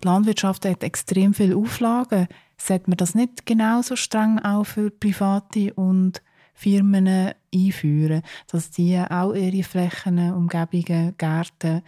Die 0.00 0.06
Landwirtschaft 0.06 0.64
hat 0.66 0.84
extrem 0.84 1.34
viele 1.34 1.56
Auflagen. 1.56 2.28
Sollte 2.58 2.90
man 2.90 2.96
das 2.96 3.16
nicht 3.16 3.44
genauso 3.44 3.96
streng 3.96 4.38
auch 4.38 4.64
für 4.64 4.90
Private 4.92 5.74
und 5.74 6.22
Firmen 6.60 7.32
einführen, 7.54 8.22
dass 8.48 8.70
die 8.70 8.98
auch 8.98 9.32
ihre 9.32 9.62
Flächen, 9.62 10.18
Umgebungen, 10.34 11.14
Gärten 11.16 11.82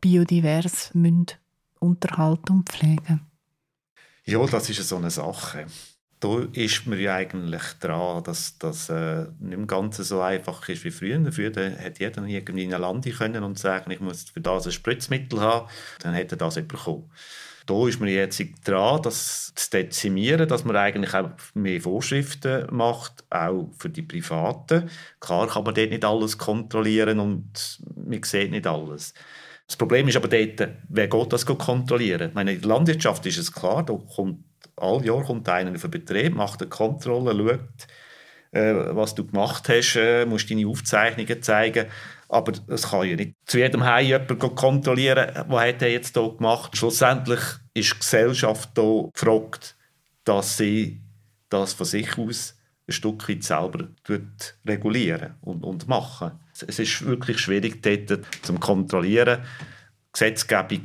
biodivers 0.00 0.92
unterhalten 1.78 2.52
und 2.52 2.68
pflegen 2.68 3.20
Ja, 4.24 4.44
das 4.46 4.70
ist 4.70 4.88
so 4.88 4.96
eine 4.96 5.10
Sache. 5.10 5.66
Da 6.18 6.40
ist 6.52 6.84
man 6.88 6.98
ja 6.98 7.14
eigentlich 7.14 7.62
dran, 7.78 8.24
dass 8.24 8.58
das 8.58 8.88
äh, 8.88 9.26
nicht 9.38 9.52
im 9.52 9.68
Ganzen 9.68 10.04
so 10.04 10.20
einfach 10.20 10.68
ist 10.68 10.82
wie 10.82 10.90
früher. 10.90 11.30
Früher 11.30 11.52
hätte 11.54 12.02
jeder 12.02 12.24
irgendwie 12.24 12.64
in 12.64 12.74
ein 12.74 12.80
Land 12.80 13.08
können 13.16 13.44
und 13.44 13.56
sagen, 13.56 13.92
ich 13.92 14.00
muss 14.00 14.24
für 14.24 14.40
das 14.40 14.66
ein 14.66 14.72
Spritzmittel 14.72 15.40
haben, 15.40 15.68
dann 16.00 16.14
hätte 16.14 16.34
er 16.34 16.38
das 16.38 16.56
bekommen 16.56 17.08
da 17.68 17.86
ist 17.86 18.00
man 18.00 18.08
jetzt 18.08 18.42
dran, 18.64 19.02
das 19.02 19.52
zu 19.54 19.70
dezimieren, 19.70 20.48
dass 20.48 20.64
man 20.64 20.74
eigentlich 20.74 21.12
auch 21.12 21.30
mehr 21.52 21.80
Vorschriften 21.82 22.66
macht, 22.70 23.24
auch 23.28 23.70
für 23.78 23.90
die 23.90 24.02
Privaten. 24.02 24.88
Klar 25.20 25.48
kann 25.48 25.64
man 25.64 25.74
dort 25.74 25.90
nicht 25.90 26.04
alles 26.04 26.38
kontrollieren 26.38 27.20
und 27.20 27.80
man 27.94 28.22
sieht 28.22 28.52
nicht 28.52 28.66
alles. 28.66 29.12
Das 29.66 29.76
Problem 29.76 30.08
ist 30.08 30.16
aber 30.16 30.28
dort, 30.28 30.66
wer 30.88 31.08
geht 31.08 31.32
das 31.32 31.44
kontrollieren? 31.44 32.30
Ich 32.30 32.34
meine, 32.34 32.54
in 32.54 32.60
der 32.62 32.70
Landwirtschaft 32.70 33.26
ist 33.26 33.36
es 33.36 33.52
klar, 33.52 33.84
da 33.84 33.98
kommt, 34.14 34.38
all 34.76 35.04
Jahr 35.04 35.22
kommt 35.22 35.46
einer 35.50 35.74
auf 35.74 35.82
den 35.82 35.90
Betrieb, 35.90 36.34
macht 36.34 36.62
eine 36.62 36.70
Kontrolle, 36.70 37.34
schaut, 37.36 37.86
äh, 38.52 38.96
was 38.96 39.14
du 39.14 39.26
gemacht 39.26 39.68
hast, 39.68 39.96
äh, 39.96 40.24
musst 40.24 40.50
deine 40.50 40.66
Aufzeichnungen 40.66 41.42
zeigen. 41.42 41.86
Aber 42.28 42.52
es 42.68 42.90
kann 42.90 43.08
ja 43.08 43.16
nicht 43.16 43.34
zu 43.46 43.58
jedem 43.58 43.84
Heim 43.84 44.06
jemand 44.06 44.38
kontrollieren, 44.54 45.32
was 45.48 45.66
hat 45.66 45.82
er 45.82 45.90
jetzt 45.90 46.14
hier 46.14 46.34
gemacht. 46.36 46.76
Schlussendlich 46.76 47.40
ist 47.74 47.94
die 47.94 47.98
Gesellschaft 47.98 48.70
hier 48.74 49.08
gefragt, 49.12 49.76
dass 50.24 50.58
sie 50.58 51.00
das 51.48 51.72
von 51.72 51.86
sich 51.86 52.18
aus 52.18 52.54
ein 52.86 52.92
Stück 52.92 53.28
weit 53.28 53.44
selber 53.44 53.88
regulieren 54.66 55.34
und, 55.40 55.62
und 55.62 55.88
machen. 55.88 56.32
Es 56.52 56.78
ist 56.78 57.04
wirklich 57.06 57.38
schwierig, 57.38 57.82
dort 57.82 58.26
zu 58.42 58.54
kontrollieren. 58.54 59.42
Gesetzgebung 60.12 60.84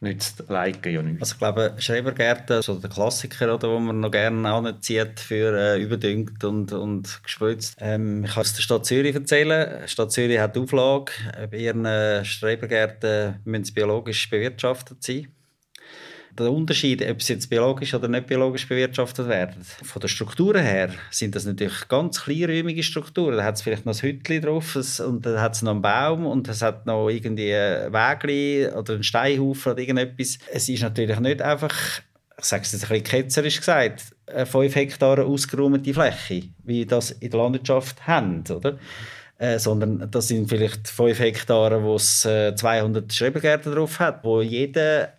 nützt 0.00 0.44
Leiken 0.48 0.92
ja 0.92 1.02
nicht. 1.02 1.20
Also 1.20 1.34
ich 1.34 1.38
glaube, 1.38 1.74
Schrebergärten, 1.78 2.62
so 2.62 2.74
der 2.74 2.90
Klassiker, 2.90 3.54
oder, 3.54 3.70
wo 3.70 3.78
man 3.78 4.00
noch 4.00 4.10
gerne 4.10 4.48
anzieht 4.48 5.20
für 5.20 5.56
äh, 5.56 5.82
überdüngt 5.82 6.44
und, 6.44 6.72
und 6.72 7.22
gespritzt. 7.22 7.76
Ähm, 7.80 8.24
ich 8.24 8.34
kann 8.34 8.42
es 8.42 8.54
der 8.54 8.62
Stadt 8.62 8.86
Zürich 8.86 9.14
erzählen. 9.14 9.82
Die 9.84 9.88
Stadt 9.88 10.12
Zürich 10.12 10.38
hat 10.38 10.56
die 10.56 10.60
Auflage, 10.60 11.12
bei 11.50 11.56
ihren 11.56 12.24
Schrebergärten 12.24 13.40
müssen 13.44 13.74
biologisch 13.74 14.28
bewirtschaftet 14.28 15.02
sein 15.02 15.28
der 16.38 16.52
Unterschied, 16.52 17.08
ob 17.08 17.22
sie 17.22 17.34
jetzt 17.34 17.48
biologisch 17.48 17.94
oder 17.94 18.08
nicht 18.08 18.26
biologisch 18.26 18.68
bewirtschaftet 18.68 19.28
werden. 19.28 19.62
Von 19.62 20.00
der 20.00 20.08
Struktur 20.08 20.58
her 20.58 20.90
sind 21.10 21.34
das 21.34 21.44
natürlich 21.44 21.88
ganz 21.88 22.22
kleinräumige 22.22 22.82
Strukturen. 22.82 23.36
Da 23.36 23.44
hat 23.44 23.56
es 23.56 23.62
vielleicht 23.62 23.86
noch 23.86 23.94
ein 23.94 24.00
Hütchen 24.00 24.42
drauf 24.42 24.76
und 25.00 25.24
dann 25.24 25.40
hat 25.40 25.54
es 25.54 25.62
noch 25.62 25.72
einen 25.72 25.82
Baum 25.82 26.26
und 26.26 26.48
es 26.48 26.62
hat 26.62 26.86
noch 26.86 27.08
irgendwie 27.08 27.54
ein 27.54 27.92
Wägli 27.92 28.68
oder 28.68 28.94
einen 28.94 29.02
Steinhaufen 29.02 29.72
oder 29.72 29.80
irgendetwas. 29.80 30.38
Es 30.52 30.68
ist 30.68 30.82
natürlich 30.82 31.18
nicht 31.20 31.42
einfach 31.42 32.02
ich 32.38 32.44
sage 32.44 32.64
es 32.64 32.72
jetzt 32.72 32.84
ein 32.84 32.88
bisschen 32.88 33.04
ketzerisch 33.04 33.58
gesagt, 33.58 34.14
eine 34.26 34.46
5 34.46 34.74
Hektar 34.74 35.24
ausgeräumte 35.24 35.94
Fläche, 35.94 36.48
wie 36.64 36.84
das 36.84 37.12
in 37.12 37.30
der 37.30 37.40
Landwirtschaft 37.40 38.06
haben, 38.06 38.44
oder? 38.50 38.78
Äh, 39.38 39.58
sondern 39.58 40.10
das 40.10 40.28
sind 40.28 40.48
vielleicht 40.48 40.88
5 40.88 41.18
Hektare, 41.18 41.82
wo 41.82 41.96
es 41.96 42.24
äh, 42.24 42.54
200 42.54 43.12
Schrebergärten 43.12 43.72
drauf 43.74 44.00
hat, 44.00 44.24
wo 44.24 44.40
jeder 44.40 45.12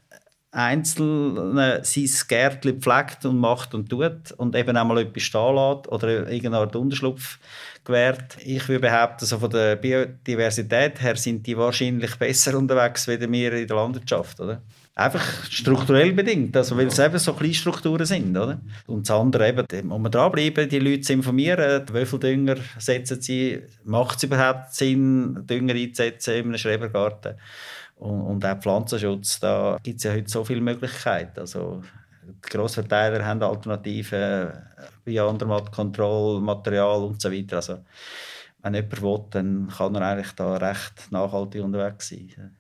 Einzelne 0.51 1.81
sein 1.83 2.09
Gärtchen 2.27 2.81
pflegt 2.81 3.25
und 3.25 3.37
macht 3.37 3.73
und 3.73 3.89
tut 3.89 4.31
und 4.37 4.55
eben 4.55 4.77
einmal 4.77 4.99
etwas 4.99 5.23
stehen 5.23 5.55
lässt 5.55 5.87
oder 5.89 6.29
irgendeine 6.29 6.59
Art 6.59 6.75
Unterschlupf 6.75 7.37
gewährt. 7.83 8.37
Ich 8.43 8.67
würde 8.69 8.81
behaupten, 8.81 9.25
so 9.25 9.39
von 9.39 9.49
der 9.49 9.75
Biodiversität 9.75 11.01
her 11.01 11.17
sind 11.17 11.45
die 11.45 11.57
wahrscheinlich 11.57 12.15
besser 12.15 12.57
unterwegs 12.57 13.07
als 13.09 13.19
wir 13.19 13.53
in 13.53 13.67
der 13.67 13.75
Landwirtschaft, 13.75 14.39
oder? 14.39 14.61
Einfach 14.95 15.45
strukturell 15.51 16.11
bedingt, 16.13 16.57
also 16.57 16.75
weil 16.75 16.87
es 16.87 16.97
eben 16.97 17.19
so 17.19 17.33
kleine 17.33 17.53
Strukturen 17.53 18.05
sind, 18.05 18.35
oder? 18.35 18.59
Und 18.87 19.07
das 19.07 19.15
andere 19.15 19.49
eben, 19.49 19.65
da 19.67 19.83
muss 19.83 19.99
man 19.99 20.11
dranbleiben, 20.11 20.67
die 20.67 20.79
Leute 20.79 21.01
zu 21.01 21.13
informieren, 21.13 21.83
wie 21.93 22.05
viel 22.05 22.19
Dünger 22.19 22.55
setzen 22.79 23.21
sie, 23.21 23.61
macht 23.83 24.17
es 24.17 24.23
überhaupt 24.23 24.73
Sinn, 24.73 25.45
Dünger 25.45 25.75
einzusetzen 25.75 26.33
in 26.33 26.45
einem 26.45 26.57
Schrebergarten? 26.57 27.35
Und, 27.97 28.21
und 28.21 28.45
auch 28.45 28.59
Pflanzenschutz, 28.59 29.39
da 29.39 29.77
gibt 29.83 29.97
es 29.97 30.03
ja 30.03 30.13
heute 30.13 30.29
so 30.29 30.43
viele 30.43 30.61
Möglichkeiten. 30.61 31.39
Also, 31.39 31.81
die 32.23 32.49
Grossverteiler 32.49 33.25
haben 33.25 33.41
Alternativen 33.41 34.51
wie 35.05 35.19
Andermatt, 35.19 35.71
Control, 35.71 36.37
und 36.37 37.21
so 37.21 37.31
weiter. 37.31 37.57
Also, 37.57 37.79
wenn 38.61 38.73
jemand 38.73 39.01
will, 39.01 39.25
dann 39.31 39.67
kann 39.69 39.95
er 39.95 40.01
eigentlich 40.01 40.33
da 40.33 40.57
recht 40.57 41.11
nachhaltig 41.11 41.63
unterwegs 41.63 42.09
sein 42.09 42.55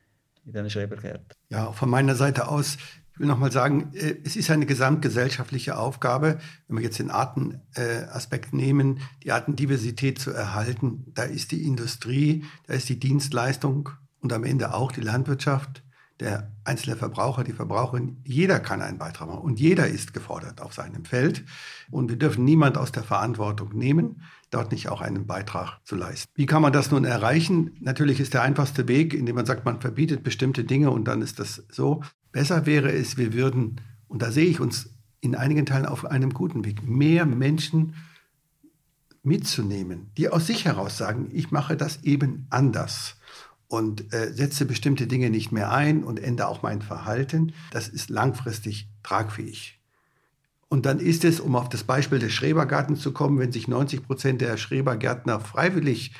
in 0.45 0.53
diesen 0.53 0.69
Schrebergärten. 0.69 1.27
Ja, 1.49 1.71
von 1.73 1.89
meiner 1.89 2.15
Seite 2.15 2.47
aus, 2.47 2.77
ich 3.13 3.19
will 3.19 3.27
nochmal 3.27 3.51
sagen, 3.51 3.91
äh, 3.93 4.15
es 4.23 4.35
ist 4.35 4.49
eine 4.49 4.65
gesamtgesellschaftliche 4.65 5.77
Aufgabe, 5.77 6.39
wenn 6.67 6.77
wir 6.77 6.83
jetzt 6.83 6.99
den 6.99 7.11
Artenaspekt 7.11 8.53
nehmen, 8.53 9.01
die 9.23 9.31
Artendiversität 9.31 10.19
zu 10.19 10.31
erhalten. 10.31 11.11
Da 11.13 11.23
ist 11.23 11.51
die 11.51 11.63
Industrie, 11.65 12.45
da 12.67 12.73
ist 12.73 12.89
die 12.89 12.99
Dienstleistung 12.99 13.89
und 14.21 14.33
am 14.33 14.43
Ende 14.43 14.73
auch 14.73 14.91
die 14.91 15.01
Landwirtschaft, 15.01 15.83
der 16.19 16.51
einzelne 16.63 16.95
Verbraucher, 16.95 17.43
die 17.43 17.53
Verbraucherin, 17.53 18.17
jeder 18.23 18.59
kann 18.59 18.81
einen 18.81 18.97
Beitrag 18.97 19.27
machen 19.27 19.41
und 19.41 19.59
jeder 19.59 19.87
ist 19.87 20.13
gefordert 20.13 20.61
auf 20.61 20.73
seinem 20.73 21.05
Feld. 21.05 21.43
Und 21.91 22.09
wir 22.09 22.17
dürfen 22.17 22.43
niemand 22.43 22.77
aus 22.77 22.91
der 22.91 23.03
Verantwortung 23.03 23.77
nehmen, 23.77 24.23
dort 24.49 24.71
nicht 24.71 24.89
auch 24.89 25.01
einen 25.01 25.27
Beitrag 25.27 25.79
zu 25.83 25.95
leisten. 25.95 26.31
Wie 26.33 26.47
kann 26.47 26.61
man 26.61 26.73
das 26.73 26.89
nun 26.89 27.05
erreichen? 27.05 27.77
Natürlich 27.81 28.19
ist 28.19 28.33
der 28.33 28.41
einfachste 28.41 28.87
Weg, 28.87 29.13
indem 29.13 29.35
man 29.35 29.45
sagt, 29.45 29.65
man 29.65 29.79
verbietet 29.79 30.23
bestimmte 30.23 30.63
Dinge 30.63 30.89
und 30.89 31.05
dann 31.05 31.21
ist 31.21 31.39
das 31.39 31.63
so. 31.69 32.01
Besser 32.31 32.65
wäre 32.65 32.91
es, 32.91 33.17
wir 33.17 33.33
würden, 33.33 33.81
und 34.07 34.21
da 34.21 34.31
sehe 34.31 34.47
ich 34.47 34.59
uns 34.59 34.89
in 35.21 35.35
einigen 35.35 35.65
Teilen 35.65 35.85
auf 35.85 36.05
einem 36.05 36.33
guten 36.33 36.65
Weg, 36.65 36.87
mehr 36.87 37.25
Menschen 37.25 37.95
mitzunehmen, 39.23 40.11
die 40.17 40.29
aus 40.29 40.47
sich 40.47 40.65
heraus 40.65 40.97
sagen, 40.97 41.29
ich 41.31 41.51
mache 41.51 41.77
das 41.77 42.03
eben 42.03 42.47
anders 42.49 43.17
und 43.67 44.13
äh, 44.13 44.31
setze 44.33 44.65
bestimmte 44.65 45.07
Dinge 45.07 45.29
nicht 45.29 45.51
mehr 45.51 45.71
ein 45.71 46.03
und 46.03 46.19
ändere 46.19 46.47
auch 46.47 46.61
mein 46.63 46.81
Verhalten, 46.81 47.53
das 47.71 47.87
ist 47.87 48.09
langfristig 48.09 48.87
tragfähig. 49.03 49.79
Und 50.69 50.85
dann 50.85 50.99
ist 50.99 51.23
es, 51.23 51.39
um 51.39 51.55
auf 51.55 51.69
das 51.69 51.83
Beispiel 51.83 52.19
des 52.19 52.33
Schrebergartens 52.33 53.01
zu 53.01 53.13
kommen, 53.13 53.39
wenn 53.39 53.51
sich 53.51 53.67
90 53.67 54.03
Prozent 54.03 54.41
der 54.41 54.57
Schrebergärtner 54.57 55.39
freiwillig 55.39 56.13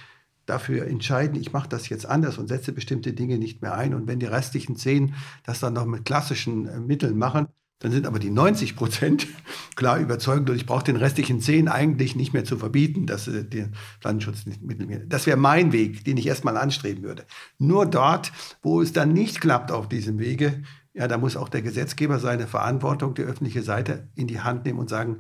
dafür 0.46 0.88
entscheiden, 0.88 1.40
ich 1.40 1.52
mache 1.52 1.68
das 1.68 1.90
jetzt 1.90 2.06
anders 2.06 2.38
und 2.38 2.48
setze 2.48 2.72
bestimmte 2.72 3.12
Dinge 3.12 3.38
nicht 3.38 3.62
mehr 3.62 3.74
ein. 3.74 3.94
Und 3.94 4.08
wenn 4.08 4.20
die 4.20 4.26
restlichen 4.26 4.78
zehn 4.78 5.14
das 5.44 5.60
dann 5.60 5.74
noch 5.74 5.86
mit 5.86 6.06
klassischen 6.06 6.68
äh, 6.68 6.80
Mitteln 6.80 7.18
machen, 7.18 7.48
dann 7.80 7.92
sind 7.92 8.08
aber 8.08 8.20
die 8.20 8.32
90 8.32 8.76
Prozent 8.76 9.28
klar 9.76 10.00
überzeugt 10.00 10.50
und 10.50 10.56
ich 10.56 10.66
brauche 10.66 10.84
den 10.84 10.96
restlichen 10.96 11.42
10 11.42 11.68
eigentlich 11.68 12.16
nicht 12.16 12.34
mehr 12.34 12.44
zu 12.44 12.58
verbieten, 12.58 13.06
dass 13.06 13.28
äh, 13.28 13.44
den 13.44 13.74
Pflanzenschutzmittel. 14.02 15.06
Das 15.08 15.28
wäre 15.28 15.38
mein 15.38 15.72
Weg, 15.72 16.04
den 16.04 16.18
ich 16.18 16.28
erstmal 16.28 16.58
anstreben 16.58 17.04
würde. 17.04 17.26
Nur 17.60 17.86
dort, 17.86 18.32
wo 18.62 18.82
es 18.82 18.94
dann 18.94 19.14
nicht 19.14 19.42
klappt 19.42 19.72
auf 19.72 19.88
diesem 19.88 20.20
Wege, 20.20 20.64
ja, 20.94 21.08
da 21.08 21.20
muss 21.20 21.38
auch 21.38 21.50
der 21.50 21.62
Gesetzgeber 21.62 22.18
seine 22.18 22.48
Verantwortung, 22.48 23.14
die 23.14 23.22
öffentliche 23.22 23.62
Seite 23.62 24.10
in 24.16 24.26
die 24.26 24.40
Hand 24.40 24.66
nehmen 24.66 24.80
und 24.80 24.90
sagen, 24.90 25.20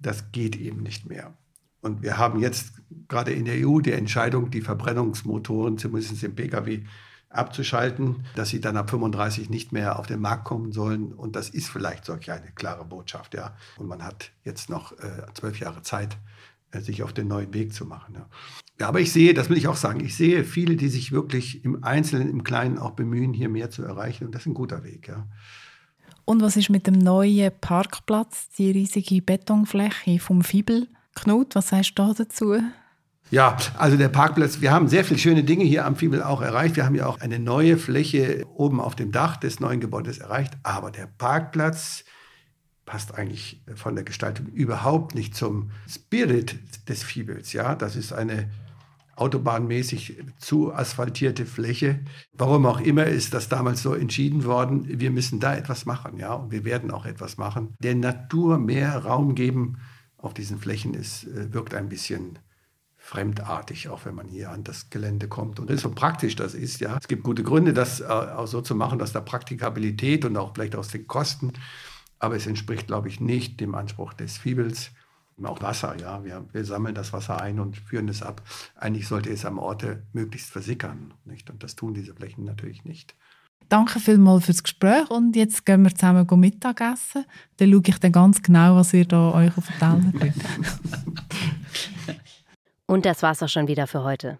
das 0.00 0.32
geht 0.32 0.56
eben 0.56 0.82
nicht 0.82 1.08
mehr. 1.08 1.36
Und 1.80 2.02
wir 2.02 2.18
haben 2.18 2.40
jetzt 2.40 2.72
gerade 3.06 3.32
in 3.32 3.44
der 3.44 3.66
EU 3.66 3.78
die 3.78 3.92
Entscheidung, 3.92 4.50
die 4.50 4.60
Verbrennungsmotoren, 4.60 5.78
zumindest 5.78 6.24
im 6.24 6.34
Pkw, 6.34 6.82
abzuschalten, 7.30 8.24
dass 8.34 8.48
sie 8.48 8.60
dann 8.60 8.76
ab 8.76 8.90
35 8.90 9.50
nicht 9.50 9.72
mehr 9.72 9.98
auf 9.98 10.06
den 10.06 10.20
Markt 10.20 10.44
kommen 10.44 10.72
sollen. 10.72 11.12
Und 11.12 11.36
das 11.36 11.50
ist 11.50 11.68
vielleicht 11.68 12.04
solch 12.04 12.30
eine 12.30 12.50
klare 12.52 12.84
Botschaft, 12.84 13.34
ja. 13.34 13.56
Und 13.76 13.86
man 13.86 14.02
hat 14.02 14.30
jetzt 14.44 14.70
noch 14.70 14.92
äh, 14.92 15.26
zwölf 15.34 15.60
Jahre 15.60 15.82
Zeit, 15.82 16.16
äh, 16.70 16.80
sich 16.80 17.02
auf 17.02 17.12
den 17.12 17.28
neuen 17.28 17.52
Weg 17.52 17.74
zu 17.74 17.84
machen. 17.84 18.14
Ja. 18.14 18.28
ja. 18.80 18.88
aber 18.88 19.00
ich 19.00 19.12
sehe, 19.12 19.34
das 19.34 19.50
will 19.50 19.58
ich 19.58 19.68
auch 19.68 19.76
sagen, 19.76 20.00
ich 20.00 20.16
sehe 20.16 20.44
viele, 20.44 20.76
die 20.76 20.88
sich 20.88 21.12
wirklich 21.12 21.64
im 21.64 21.84
Einzelnen, 21.84 22.30
im 22.30 22.44
Kleinen 22.44 22.78
auch 22.78 22.92
bemühen, 22.92 23.34
hier 23.34 23.50
mehr 23.50 23.70
zu 23.70 23.82
erreichen. 23.82 24.24
Und 24.24 24.34
das 24.34 24.42
ist 24.42 24.46
ein 24.46 24.54
guter 24.54 24.84
Weg, 24.84 25.08
ja. 25.08 25.26
Und 26.24 26.42
was 26.42 26.56
ist 26.56 26.68
mit 26.68 26.86
dem 26.86 26.98
neuen 26.98 27.50
Parkplatz, 27.60 28.50
die 28.58 28.70
riesige 28.70 29.22
Betonfläche 29.22 30.18
vom 30.18 30.42
Fibel? 30.42 30.86
Knut, 31.14 31.54
was 31.54 31.68
sagst 31.68 31.98
du 31.98 32.02
da 32.02 32.12
dazu? 32.12 32.58
Ja, 33.30 33.58
also 33.76 33.98
der 33.98 34.08
Parkplatz, 34.08 34.62
wir 34.62 34.72
haben 34.72 34.88
sehr 34.88 35.04
viele 35.04 35.18
schöne 35.18 35.44
Dinge 35.44 35.64
hier 35.64 35.84
am 35.84 35.96
Fiebel 35.96 36.22
auch 36.22 36.40
erreicht. 36.40 36.76
Wir 36.76 36.86
haben 36.86 36.94
ja 36.94 37.06
auch 37.06 37.20
eine 37.20 37.38
neue 37.38 37.76
Fläche 37.76 38.46
oben 38.54 38.80
auf 38.80 38.96
dem 38.96 39.12
Dach 39.12 39.36
des 39.36 39.60
neuen 39.60 39.80
Gebäudes 39.80 40.18
erreicht. 40.18 40.54
Aber 40.62 40.90
der 40.90 41.06
Parkplatz 41.06 42.04
passt 42.86 43.14
eigentlich 43.14 43.62
von 43.74 43.94
der 43.94 44.04
Gestaltung 44.04 44.46
überhaupt 44.46 45.14
nicht 45.14 45.34
zum 45.34 45.72
Spirit 45.86 46.58
des 46.88 47.02
Fiebels. 47.02 47.52
Ja, 47.52 47.74
das 47.74 47.96
ist 47.96 48.14
eine 48.14 48.50
autobahnmäßig 49.14 50.22
zu 50.38 50.72
asphaltierte 50.72 51.44
Fläche. 51.44 52.00
Warum 52.32 52.64
auch 52.64 52.80
immer 52.80 53.04
ist 53.04 53.34
das 53.34 53.50
damals 53.50 53.82
so 53.82 53.92
entschieden 53.92 54.44
worden. 54.44 55.00
Wir 55.00 55.10
müssen 55.10 55.38
da 55.38 55.54
etwas 55.54 55.84
machen, 55.84 56.16
ja, 56.16 56.32
und 56.32 56.50
wir 56.50 56.64
werden 56.64 56.90
auch 56.90 57.04
etwas 57.04 57.36
machen. 57.36 57.74
Der 57.82 57.94
Natur 57.94 58.58
mehr 58.58 58.96
Raum 58.96 59.34
geben 59.34 59.76
auf 60.16 60.32
diesen 60.32 60.58
Flächen 60.58 60.94
ist, 60.94 61.24
äh, 61.24 61.52
wirkt 61.52 61.74
ein 61.74 61.90
bisschen 61.90 62.38
fremdartig, 63.08 63.88
auch 63.88 64.04
wenn 64.04 64.14
man 64.14 64.28
hier 64.28 64.50
an 64.50 64.64
das 64.64 64.90
Gelände 64.90 65.28
kommt. 65.28 65.58
Und 65.58 65.74
so 65.80 65.90
praktisch 65.90 66.36
das 66.36 66.52
ist, 66.52 66.80
ja. 66.80 66.98
Es 66.98 67.08
gibt 67.08 67.22
gute 67.22 67.42
Gründe, 67.42 67.72
das 67.72 68.00
äh, 68.00 68.04
auch 68.04 68.46
so 68.46 68.60
zu 68.60 68.74
machen, 68.74 69.00
aus 69.00 69.12
der 69.12 69.22
Praktikabilität 69.22 70.26
und 70.26 70.36
auch 70.36 70.52
vielleicht 70.54 70.76
aus 70.76 70.88
den 70.88 71.06
Kosten. 71.06 71.54
Aber 72.18 72.36
es 72.36 72.46
entspricht, 72.46 72.86
glaube 72.86 73.08
ich, 73.08 73.18
nicht 73.18 73.60
dem 73.60 73.74
Anspruch 73.74 74.12
des 74.12 74.36
Fiebels. 74.36 74.90
Auch 75.42 75.62
Wasser, 75.62 75.96
ja. 75.98 76.22
Wir, 76.22 76.44
wir 76.52 76.64
sammeln 76.66 76.94
das 76.94 77.14
Wasser 77.14 77.40
ein 77.40 77.60
und 77.60 77.78
führen 77.78 78.08
es 78.08 78.22
ab. 78.22 78.42
Eigentlich 78.76 79.08
sollte 79.08 79.30
es 79.30 79.46
am 79.46 79.58
Orte 79.58 80.02
möglichst 80.12 80.50
versickern. 80.50 81.14
Nicht? 81.24 81.48
Und 81.48 81.62
das 81.62 81.76
tun 81.76 81.94
diese 81.94 82.12
Flächen 82.12 82.44
natürlich 82.44 82.84
nicht. 82.84 83.14
Danke 83.70 84.00
vielmals 84.00 84.44
fürs 84.44 84.62
Gespräch 84.62 85.10
und 85.10 85.34
jetzt 85.34 85.64
gehen 85.64 85.82
wir 85.82 85.94
zusammen 85.94 86.26
Mittagessen. 86.40 87.24
Dann 87.56 87.70
schaue 87.70 87.82
ich 87.86 87.98
dann 87.98 88.12
ganz 88.12 88.42
genau, 88.42 88.76
was 88.76 88.92
ihr 88.92 89.06
da 89.06 89.32
euch 89.32 89.52
den 89.54 89.78
Teller 89.78 90.12
Und 92.88 93.04
das 93.04 93.22
war's 93.22 93.42
auch 93.42 93.48
schon 93.48 93.68
wieder 93.68 93.86
für 93.86 94.02
heute. 94.02 94.38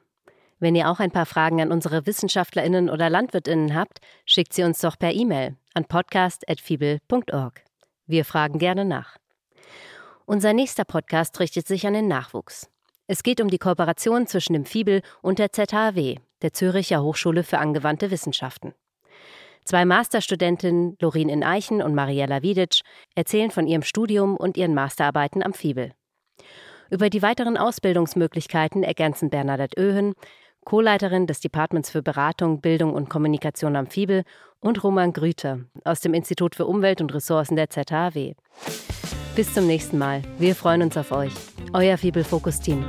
Wenn 0.58 0.74
ihr 0.74 0.90
auch 0.90 1.00
ein 1.00 1.10
paar 1.10 1.26
Fragen 1.26 1.60
an 1.60 1.70
unsere 1.70 2.06
WissenschaftlerInnen 2.06 2.88
oder 2.88 3.10
LandwirtInnen 3.10 3.74
habt, 3.74 3.98
schickt 4.24 4.54
sie 4.54 4.64
uns 4.64 4.80
doch 4.80 4.98
per 4.98 5.12
E-Mail 5.12 5.56
an 5.74 5.84
podcast.fibel.org. 5.84 7.62
Wir 8.06 8.24
fragen 8.24 8.58
gerne 8.58 8.86
nach. 8.86 9.18
Unser 10.24 10.54
nächster 10.54 10.84
Podcast 10.84 11.38
richtet 11.40 11.66
sich 11.66 11.86
an 11.86 11.92
den 11.92 12.08
Nachwuchs. 12.08 12.70
Es 13.06 13.22
geht 13.22 13.42
um 13.42 13.48
die 13.48 13.58
Kooperation 13.58 14.26
zwischen 14.26 14.54
dem 14.54 14.64
Fibel 14.64 15.02
und 15.20 15.38
der 15.38 15.52
ZHW, 15.52 16.16
der 16.40 16.52
Züricher 16.54 17.02
Hochschule 17.02 17.44
für 17.44 17.58
angewandte 17.58 18.10
Wissenschaften. 18.10 18.74
Zwei 19.64 19.84
Masterstudentinnen, 19.84 20.96
Lorin 21.00 21.28
in 21.28 21.44
Eichen 21.44 21.82
und 21.82 21.94
Mariella 21.94 22.42
Wieditsch, 22.42 22.80
erzählen 23.14 23.50
von 23.50 23.66
ihrem 23.66 23.82
Studium 23.82 24.38
und 24.38 24.56
ihren 24.56 24.74
Masterarbeiten 24.74 25.42
am 25.42 25.52
Fibel. 25.52 25.92
Über 26.90 27.10
die 27.10 27.22
weiteren 27.22 27.56
Ausbildungsmöglichkeiten 27.56 28.82
ergänzen 28.82 29.30
Bernadette 29.30 29.78
Öhen, 29.80 30.14
Co-Leiterin 30.64 31.26
des 31.26 31.40
Departments 31.40 31.90
für 31.90 32.02
Beratung, 32.02 32.60
Bildung 32.60 32.94
und 32.94 33.08
Kommunikation 33.08 33.76
am 33.76 33.86
Fibel 33.86 34.24
und 34.60 34.82
Roman 34.82 35.12
Grüter 35.12 35.60
aus 35.84 36.00
dem 36.00 36.14
Institut 36.14 36.54
für 36.54 36.66
Umwelt 36.66 37.00
und 37.00 37.14
Ressourcen 37.14 37.56
der 37.56 37.70
ZHW. 37.70 38.34
Bis 39.34 39.54
zum 39.54 39.66
nächsten 39.66 39.98
Mal. 39.98 40.22
Wir 40.38 40.54
freuen 40.54 40.82
uns 40.82 40.96
auf 40.96 41.12
euch. 41.12 41.32
Euer 41.72 41.96
Fibel 41.96 42.24
Fokus 42.24 42.60
Team. 42.60 42.84